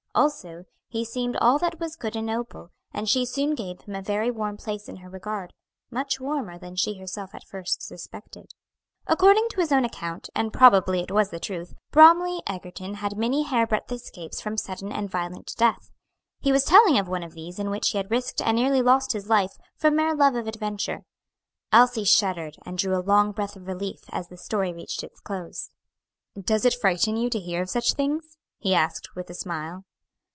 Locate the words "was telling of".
16.51-17.07